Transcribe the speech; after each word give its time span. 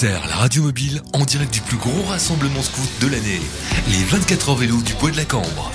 La 0.00 0.36
radio 0.36 0.62
mobile, 0.62 1.02
en 1.12 1.24
direct 1.24 1.52
du 1.52 1.60
plus 1.60 1.76
gros 1.76 2.02
rassemblement 2.08 2.62
scout 2.62 2.88
de 3.02 3.08
l'année. 3.08 3.40
Les 3.88 4.02
24 4.02 4.48
heures 4.48 4.56
vélo 4.56 4.80
du 4.80 4.94
Bois 4.94 5.10
de 5.10 5.18
la 5.18 5.26
Cambre. 5.26 5.70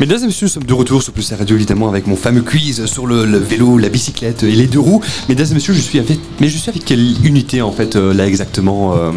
Mesdames 0.00 0.22
et 0.22 0.26
messieurs, 0.26 0.46
nous 0.46 0.52
sommes 0.52 0.64
de 0.64 0.72
retour 0.72 1.02
sur 1.02 1.12
Pulsar 1.12 1.38
Radio 1.38 1.54
évidemment 1.54 1.88
avec 1.88 2.06
mon 2.06 2.16
fameux 2.16 2.40
quiz 2.40 2.86
sur 2.86 3.06
le, 3.06 3.26
le 3.26 3.36
vélo, 3.36 3.76
la 3.76 3.90
bicyclette 3.90 4.42
et 4.42 4.52
les 4.52 4.66
deux 4.66 4.80
roues. 4.80 5.02
Mesdames 5.28 5.46
et 5.50 5.54
messieurs, 5.54 5.74
je 5.74 5.80
suis 5.80 5.98
avec, 5.98 6.18
mais 6.40 6.48
je 6.48 6.56
suis 6.56 6.70
avec 6.70 6.86
quelle 6.86 7.24
unité 7.24 7.60
en 7.60 7.72
fait 7.72 7.94
euh, 7.96 8.14
là 8.14 8.26
exactement 8.26 8.96
euh 8.96 9.12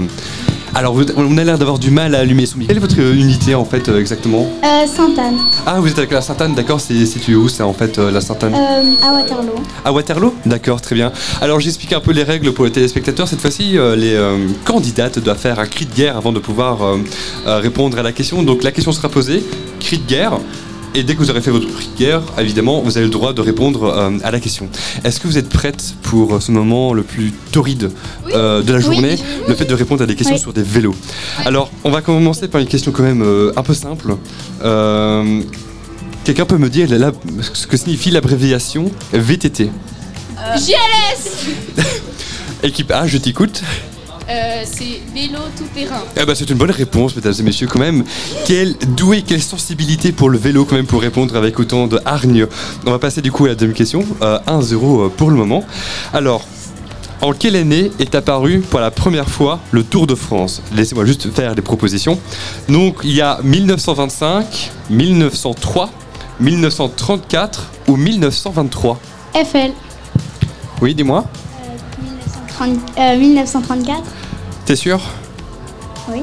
Alors 0.75 0.93
vous- 0.93 1.05
on 1.17 1.37
a 1.37 1.43
l'air 1.43 1.57
d'avoir 1.57 1.79
du 1.79 1.89
mal 1.91 2.15
à 2.15 2.19
allumer 2.19 2.45
son 2.45 2.57
micro. 2.59 2.67
Quelle 2.73 2.77
est 2.77 2.87
votre 2.87 2.99
euh, 3.01 3.13
unité 3.13 3.55
en 3.55 3.65
fait 3.65 3.89
euh, 3.89 3.99
exactement 3.99 4.47
Euh, 4.63 4.85
Sainte-Anne, 4.87 5.37
Ah 5.65 5.79
vous 5.79 5.87
êtes 5.87 5.97
avec 5.97 6.11
la 6.11 6.21
Sainte-Anne, 6.21 6.53
d'accord, 6.55 6.79
c'est 6.79 7.05
situé 7.05 7.35
où 7.35 7.49
c'est 7.49 7.63
en 7.63 7.73
fait 7.73 7.97
euh, 7.97 8.11
la 8.11 8.21
Sainte-Anne 8.21 8.53
euh, 8.55 9.05
à 9.07 9.13
Waterloo. 9.13 9.55
À 9.83 9.91
Waterloo 9.91 10.33
D'accord, 10.45 10.81
très 10.81 10.95
bien. 10.95 11.11
Alors 11.41 11.59
j'explique 11.59 11.93
un 11.93 11.99
peu 11.99 12.11
les 12.11 12.23
règles 12.23 12.53
pour 12.53 12.65
les 12.65 12.71
téléspectateurs. 12.71 13.27
Cette 13.27 13.41
fois-ci, 13.41 13.77
les 13.97 14.17
candidates 14.65 15.19
doivent 15.19 15.37
faire 15.37 15.59
un 15.59 15.65
cri 15.65 15.85
de 15.85 15.93
guerre 15.93 16.17
avant 16.17 16.31
de 16.31 16.39
pouvoir 16.39 16.79
répondre 17.45 17.97
à 17.97 18.03
la 18.03 18.11
question. 18.11 18.43
Donc 18.43 18.63
la 18.63 18.71
question 18.71 18.91
sera 18.91 19.09
posée, 19.09 19.43
cri 19.79 19.97
de 19.97 20.05
guerre. 20.07 20.33
Et 20.95 21.03
dès 21.03 21.13
que 21.13 21.19
vous 21.19 21.29
aurez 21.29 21.41
fait 21.41 21.51
votre 21.51 21.67
guerre, 21.97 22.21
évidemment, 22.39 22.81
vous 22.81 22.97
avez 22.97 23.05
le 23.05 23.11
droit 23.11 23.31
de 23.31 23.41
répondre 23.41 23.83
euh, 23.83 24.09
à 24.23 24.31
la 24.31 24.39
question. 24.39 24.67
Est-ce 25.03 25.19
que 25.19 25.27
vous 25.27 25.37
êtes 25.37 25.47
prête 25.49 25.93
pour 26.01 26.41
ce 26.41 26.51
moment 26.51 26.93
le 26.93 27.03
plus 27.03 27.31
torride 27.51 27.91
euh, 28.33 28.63
de 28.63 28.73
la 28.73 28.79
Oui. 28.79 28.83
journée, 28.85 29.15
le 29.47 29.53
fait 29.53 29.65
de 29.65 29.73
répondre 29.75 30.01
à 30.03 30.07
des 30.07 30.15
questions 30.15 30.35
Oui. 30.35 30.41
sur 30.41 30.51
des 30.51 30.63
vélos? 30.63 30.95
Alors, 31.45 31.69
on 31.83 31.91
va 31.91 32.01
commencer 32.01 32.47
par 32.47 32.59
une 32.59 32.67
question 32.67 32.91
quand 32.91 33.03
même 33.03 33.21
euh, 33.21 33.53
un 33.55 33.63
peu 33.63 33.73
simple. 33.75 34.15
Euh, 34.63 35.41
Quelqu'un 36.25 36.45
peut 36.45 36.57
me 36.57 36.69
dire 36.69 36.89
la- 36.89 36.97
la- 36.97 37.11
ce 37.53 37.65
que 37.65 37.77
signifie 37.77 38.11
l'abréviation 38.11 38.91
VTT 39.13 39.69
JLS 40.57 41.83
Équipe 42.63 42.91
A, 42.91 43.07
je 43.07 43.17
t'écoute. 43.17 43.61
Euh, 44.29 44.63
C'est 44.65 45.01
vélo 45.13 45.39
tout 45.57 45.65
terrain. 45.73 46.01
Eh 46.19 46.25
ben, 46.25 46.35
c'est 46.35 46.49
une 46.49 46.57
bonne 46.57 46.71
réponse, 46.71 47.15
mesdames 47.15 47.33
et 47.39 47.43
messieurs, 47.43 47.67
quand 47.67 47.79
même. 47.79 48.03
Quelle 48.45 48.75
douée, 48.95 49.23
quelle 49.23 49.41
sensibilité 49.41 50.11
pour 50.11 50.29
le 50.29 50.37
vélo, 50.37 50.65
quand 50.65 50.75
même, 50.75 50.85
pour 50.85 51.01
répondre 51.01 51.35
avec 51.35 51.59
autant 51.59 51.87
de 51.87 51.99
hargne. 52.05 52.45
On 52.85 52.91
va 52.91 52.99
passer 52.99 53.21
du 53.21 53.31
coup 53.31 53.45
à 53.45 53.49
la 53.49 53.55
deuxième 53.55 53.73
question. 53.73 54.03
Euh, 54.21 54.39
1-0 54.47 55.09
pour 55.11 55.29
le 55.29 55.35
moment. 55.35 55.63
Alors, 56.13 56.45
en 57.21 57.33
quelle 57.33 57.55
année 57.57 57.91
est 57.99 58.15
apparu 58.15 58.59
pour 58.61 58.79
la 58.79 58.91
première 58.91 59.27
fois 59.29 59.59
le 59.71 59.83
Tour 59.83 60.07
de 60.07 60.15
France? 60.15 60.61
Laissez-moi 60.73 61.05
juste 61.05 61.29
faire 61.33 61.53
des 61.53 61.61
propositions. 61.61 62.17
Donc, 62.69 62.99
il 63.03 63.11
y 63.13 63.21
a 63.21 63.39
1925, 63.43 64.71
1903, 64.89 65.89
1934 66.39 67.71
ou 67.89 67.97
1923 67.97 68.99
FL, 69.33 69.71
Oui, 70.81 70.95
dis-moi. 70.95 71.25
1930, 72.01 72.77
euh, 72.97 73.17
1934. 73.17 74.03
T'es 74.69 74.75
sûr? 74.75 74.99
Oui. 76.09 76.21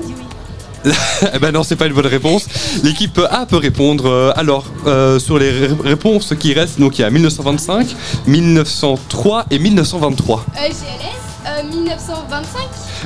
Eh 1.34 1.40
ben 1.40 1.50
non, 1.50 1.64
c'est 1.64 1.74
pas 1.74 1.86
une 1.88 1.94
bonne 1.94 2.06
réponse. 2.06 2.46
L'équipe 2.84 3.20
A 3.28 3.44
peut 3.44 3.56
répondre. 3.56 4.06
euh, 4.06 4.32
alors, 4.36 4.66
euh, 4.86 5.18
sur 5.18 5.36
les 5.36 5.50
ré- 5.50 5.70
réponses 5.82 6.32
qui 6.38 6.52
restent, 6.54 6.78
donc 6.78 6.96
il 6.96 7.02
y 7.02 7.04
a 7.04 7.10
1925, 7.10 7.88
1903 8.28 9.46
et 9.50 9.58
1923. 9.58 10.44
Euh, 10.58 10.68
GLS 10.68 10.74
euh, 11.48 11.62
1925 11.74 12.60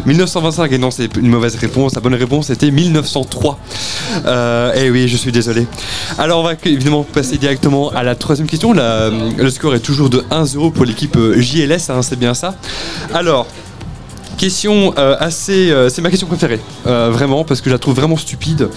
1925, 0.04 0.72
et 0.72 0.76
non, 0.78 0.90
c'est 0.90 1.16
une 1.16 1.28
mauvaise 1.28 1.56
réponse. 1.56 1.94
La 1.94 2.02
bonne 2.02 2.16
réponse 2.16 2.50
était 2.50 2.70
1903. 2.70 3.58
Euh, 4.26 4.72
eh 4.76 4.90
oui, 4.90 5.08
je 5.08 5.16
suis 5.16 5.32
désolé. 5.32 5.66
Alors, 6.18 6.40
on 6.40 6.44
va 6.44 6.52
évidemment 6.66 7.02
passer 7.02 7.38
directement 7.38 7.88
à 7.92 8.02
la 8.02 8.14
troisième 8.14 8.46
question. 8.46 8.74
La- 8.74 9.08
le 9.08 9.48
score 9.50 9.74
est 9.74 9.80
toujours 9.80 10.10
de 10.10 10.22
1-0 10.30 10.70
pour 10.70 10.84
l'équipe 10.84 11.16
euh, 11.16 11.40
JLS, 11.40 11.88
hein, 11.88 12.02
c'est 12.02 12.18
bien 12.18 12.34
ça? 12.34 12.56
Alors. 13.14 13.46
Question 14.38 14.94
euh, 14.96 15.16
assez. 15.20 15.70
euh, 15.70 15.88
c'est 15.90 16.00
ma 16.00 16.08
question 16.10 16.26
préférée, 16.26 16.60
euh, 16.86 17.10
vraiment, 17.12 17.44
parce 17.44 17.60
que 17.60 17.68
je 17.68 17.74
la 17.74 17.78
trouve 17.78 17.94
vraiment 17.94 18.16
stupide. 18.16 18.68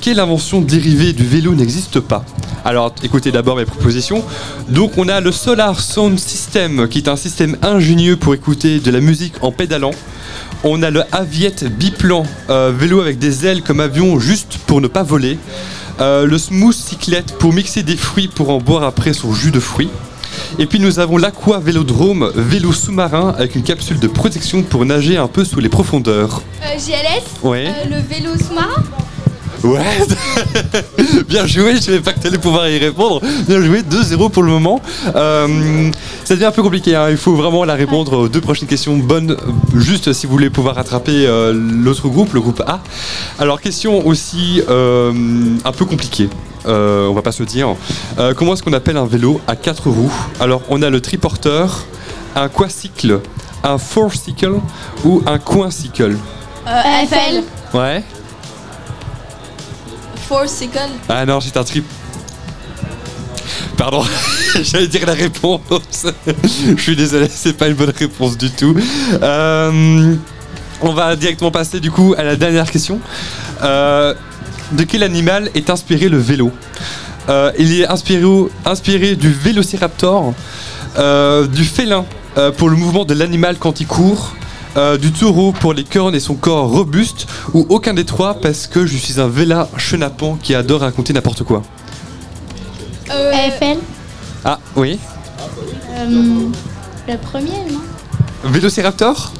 Quelle 0.00 0.20
invention 0.20 0.60
dérivée 0.60 1.12
du 1.12 1.24
vélo 1.24 1.54
n'existe 1.54 2.00
pas? 2.00 2.24
Alors, 2.64 2.94
écoutez 3.02 3.32
d'abord 3.32 3.56
mes 3.56 3.64
propositions. 3.64 4.22
Donc, 4.68 4.92
on 4.96 5.08
a 5.08 5.20
le 5.20 5.32
Solar 5.32 5.80
Sound 5.80 6.18
System, 6.18 6.88
qui 6.88 6.98
est 6.98 7.08
un 7.08 7.16
système 7.16 7.56
ingénieux 7.62 8.16
pour 8.16 8.34
écouter 8.34 8.78
de 8.78 8.90
la 8.90 9.00
musique 9.00 9.34
en 9.42 9.52
pédalant. 9.52 9.90
On 10.62 10.82
a 10.82 10.90
le 10.90 11.02
Aviette 11.12 11.64
biplan, 11.64 12.24
vélo 12.48 13.00
avec 13.00 13.18
des 13.18 13.46
ailes 13.46 13.62
comme 13.62 13.80
avion, 13.80 14.18
juste 14.18 14.58
pour 14.66 14.80
ne 14.80 14.86
pas 14.86 15.02
voler. 15.02 15.38
Le 16.00 16.38
Smooth 16.38 16.74
Cyclette 16.74 17.36
pour 17.38 17.52
mixer 17.52 17.82
des 17.82 17.96
fruits 17.96 18.28
pour 18.28 18.50
en 18.50 18.58
boire 18.58 18.84
après 18.84 19.12
son 19.12 19.34
jus 19.34 19.50
de 19.50 19.60
fruits. 19.60 19.90
Et 20.58 20.66
puis 20.66 20.78
nous 20.80 20.98
avons 20.98 21.16
l'Aqua 21.16 21.58
Vélodrome, 21.58 22.30
vélo 22.34 22.72
sous-marin 22.72 23.34
avec 23.38 23.54
une 23.54 23.62
capsule 23.62 23.98
de 23.98 24.08
protection 24.08 24.62
pour 24.62 24.84
nager 24.84 25.16
un 25.16 25.26
peu 25.28 25.44
sous 25.44 25.60
les 25.60 25.68
profondeurs. 25.68 26.42
euh, 26.62 26.76
GLS 26.78 27.22
Ouais. 27.42 27.66
euh, 27.68 27.88
Le 27.90 27.96
vélo 28.14 28.36
sous-marin 28.38 28.82
Ouais. 29.62 29.80
Bien 31.28 31.46
joué, 31.46 31.76
je 31.76 31.80
savais 31.80 32.00
pas 32.00 32.12
que 32.12 32.20
tu 32.20 32.26
allais 32.26 32.36
pouvoir 32.36 32.68
y 32.68 32.76
répondre. 32.78 33.22
Bien 33.48 33.62
joué, 33.62 33.80
2-0 33.80 34.30
pour 34.30 34.42
le 34.42 34.50
moment. 34.50 34.82
Euh, 35.16 35.90
ça 36.24 36.34
devient 36.34 36.44
un 36.46 36.50
peu 36.50 36.62
compliqué, 36.62 36.94
hein. 36.94 37.06
il 37.08 37.16
faut 37.16 37.34
vraiment 37.34 37.64
la 37.64 37.74
répondre 37.74 38.12
aux 38.18 38.28
deux 38.28 38.42
prochaines 38.42 38.68
questions 38.68 38.94
bonnes, 38.98 39.30
euh, 39.30 39.36
juste 39.80 40.12
si 40.12 40.26
vous 40.26 40.32
voulez 40.32 40.50
pouvoir 40.50 40.74
rattraper 40.74 41.26
euh, 41.26 41.54
l'autre 41.54 42.08
groupe, 42.08 42.34
le 42.34 42.42
groupe 42.42 42.62
A. 42.66 42.80
Alors, 43.38 43.58
question 43.62 44.06
aussi 44.06 44.60
euh, 44.68 45.12
un 45.64 45.72
peu 45.72 45.86
compliquée. 45.86 46.28
Euh, 46.66 47.06
on 47.08 47.14
va 47.14 47.22
pas 47.22 47.32
se 47.32 47.42
dire. 47.42 47.74
Euh, 48.18 48.34
comment 48.34 48.54
est-ce 48.54 48.62
qu'on 48.62 48.72
appelle 48.72 48.96
un 48.96 49.06
vélo 49.06 49.40
à 49.46 49.56
quatre 49.56 49.88
roues 49.90 50.12
Alors, 50.40 50.62
on 50.68 50.82
a 50.82 50.90
le 50.90 51.00
triporteur, 51.00 51.84
un 52.36 52.48
quacycle, 52.48 53.20
un 53.62 53.78
fourcycle 53.78 54.54
ou 55.04 55.22
un 55.26 55.38
coincycle. 55.38 56.16
euh, 56.66 57.06
FL 57.06 57.42
Ouais. 57.76 58.02
Four 60.28 60.48
Cycle 60.48 60.78
Ah 61.08 61.26
non, 61.26 61.40
c'est 61.40 61.56
un 61.56 61.64
trip. 61.64 61.84
Pardon, 63.76 64.02
j'allais 64.62 64.86
dire 64.86 65.04
la 65.06 65.12
réponse. 65.12 65.60
Je 66.76 66.80
suis 66.80 66.96
désolé, 66.96 67.28
c'est 67.28 67.52
pas 67.54 67.66
une 67.68 67.74
bonne 67.74 67.92
réponse 67.94 68.38
du 68.38 68.50
tout. 68.50 68.74
Euh, 69.22 70.14
on 70.80 70.92
va 70.94 71.14
directement 71.16 71.50
passer 71.50 71.80
du 71.80 71.90
coup 71.90 72.14
à 72.16 72.22
la 72.22 72.36
dernière 72.36 72.70
question. 72.70 73.00
Euh, 73.62 74.14
de 74.72 74.84
quel 74.84 75.02
animal 75.02 75.50
est 75.54 75.70
inspiré 75.70 76.08
le 76.08 76.18
vélo. 76.18 76.50
Euh, 77.28 77.52
Il 77.58 77.80
est 77.80 77.86
inspiré, 77.88 79.16
du 79.16 79.30
vélociraptor, 79.32 80.34
euh, 80.98 81.46
du 81.46 81.64
félin 81.64 82.04
euh, 82.36 82.50
pour 82.50 82.68
le 82.68 82.76
mouvement 82.76 83.04
de 83.04 83.14
l'animal 83.14 83.56
quand 83.58 83.80
il 83.80 83.86
court, 83.86 84.34
du 85.00 85.12
taureau 85.12 85.52
pour 85.52 85.72
les 85.72 85.84
cornes 85.84 86.16
et 86.16 86.20
son 86.20 86.34
corps 86.34 86.68
robuste, 86.68 87.28
ou 87.52 87.64
aucun 87.68 87.94
des 87.94 88.04
trois 88.04 88.34
parce 88.34 88.66
que 88.66 88.86
je 88.86 88.96
suis 88.96 89.20
un 89.20 89.28
vélin 89.28 89.68
chenapan 89.76 90.36
qui 90.42 90.52
adore 90.52 90.80
raconter 90.80 91.12
n'importe 91.12 91.44
quoi. 91.44 91.62
euh, 93.12 93.32
FL, 93.56 93.78
Ah 94.44 94.58
oui. 94.74 94.98
Euh, 95.96 96.06
le 97.06 97.16
premier, 97.18 97.52
non? 97.70 97.80
Vélociraptor? 98.50 99.32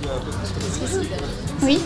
Oui. 1.63 1.81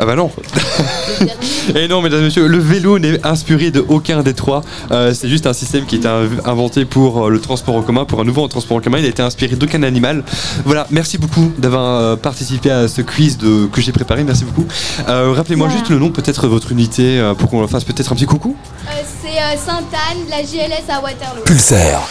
Ah 0.00 0.06
bah 0.06 0.14
non 0.14 0.30
Et 1.74 1.88
non, 1.88 2.00
mesdames 2.02 2.20
et 2.20 2.24
messieurs, 2.24 2.46
le 2.46 2.58
vélo 2.58 2.98
n'est 2.98 3.24
inspiré 3.26 3.70
de 3.70 3.84
aucun 3.88 4.22
des 4.22 4.32
trois. 4.34 4.62
Euh, 4.92 5.12
c'est 5.12 5.28
juste 5.28 5.46
un 5.46 5.52
système 5.52 5.86
qui 5.86 5.96
a 5.96 5.98
été 5.98 6.08
inv- 6.08 6.40
inventé 6.48 6.84
pour 6.84 7.26
euh, 7.26 7.30
le 7.30 7.40
transport 7.40 7.74
en 7.76 7.82
commun, 7.82 8.04
pour 8.04 8.20
un 8.20 8.24
nouveau 8.24 8.46
transport 8.48 8.76
en 8.76 8.80
commun. 8.80 8.98
Il 8.98 9.04
a 9.04 9.08
été 9.08 9.22
inspiré 9.22 9.56
d'aucun 9.56 9.82
animal. 9.82 10.22
Voilà, 10.64 10.86
merci 10.90 11.18
beaucoup 11.18 11.50
d'avoir 11.58 12.00
euh, 12.00 12.16
participé 12.16 12.70
à 12.70 12.86
ce 12.88 13.02
quiz 13.02 13.38
de, 13.38 13.66
que 13.66 13.80
j'ai 13.80 13.92
préparé. 13.92 14.22
Merci 14.24 14.44
beaucoup. 14.44 14.66
Euh, 15.08 15.32
Rappelez-moi 15.32 15.66
Voilà. 15.66 15.78
juste 15.80 15.90
le 15.90 15.98
nom, 15.98 16.10
peut-être 16.10 16.46
votre 16.46 16.70
unité, 16.72 17.32
pour 17.38 17.50
qu'on 17.50 17.66
fasse 17.66 17.84
peut-être 17.84 18.12
un 18.12 18.14
petit 18.14 18.26
coucou. 18.26 18.56
euh, 18.86 18.90
C'est 19.22 19.28
euh, 19.38 19.56
Sainte-Anne, 19.56 20.18
la 20.30 20.42
JLS 20.42 20.84
à 20.88 21.00
Waterloo. 21.02 21.42
Pulsar. 21.44 22.08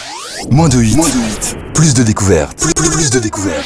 Moins 0.50 0.68
de 0.68 0.78
8. 0.78 0.96
Plus 1.74 1.94
de 1.94 2.02
découvertes. 2.02 2.56
Plus, 2.60 2.74
plus, 2.74 2.90
plus 2.90 3.10
de 3.10 3.18
découvertes. 3.18 3.64